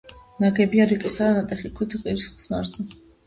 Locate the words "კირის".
2.05-2.25